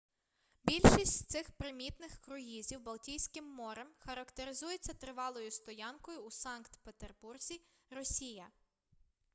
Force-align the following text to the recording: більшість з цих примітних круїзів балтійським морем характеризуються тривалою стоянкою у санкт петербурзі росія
більшість 0.63 1.17
з 1.19 1.23
цих 1.25 1.51
примітних 1.51 2.17
круїзів 2.21 2.83
балтійським 2.83 3.45
морем 3.45 3.87
характеризуються 3.97 4.93
тривалою 4.93 5.51
стоянкою 5.51 6.19
у 6.21 6.31
санкт 6.31 6.79
петербурзі 6.83 7.61
росія 7.91 8.47